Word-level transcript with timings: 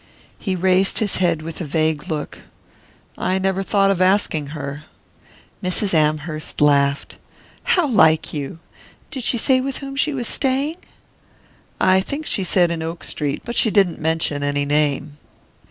He 0.39 0.55
raised 0.55 0.97
his 0.97 1.17
head 1.17 1.43
with 1.43 1.61
a 1.61 1.63
vague 1.63 2.07
look. 2.07 2.41
"I 3.19 3.37
never 3.37 3.61
thought 3.61 3.91
of 3.91 4.01
asking 4.01 4.47
her." 4.47 4.85
Mrs. 5.63 5.93
Amherst 5.93 6.59
laughed. 6.59 7.19
"How 7.61 7.85
like 7.87 8.33
you! 8.33 8.57
Did 9.11 9.21
she 9.23 9.37
say 9.37 9.61
with 9.61 9.77
whom 9.77 9.95
she 9.95 10.15
was 10.15 10.27
staying?" 10.27 10.77
"I 11.79 12.01
think 12.01 12.25
she 12.25 12.43
said 12.43 12.71
in 12.71 12.81
Oak 12.81 13.03
Street 13.03 13.43
but 13.45 13.55
she 13.55 13.69
didn't 13.69 13.99
mention 14.01 14.41
any 14.41 14.65
name." 14.65 15.19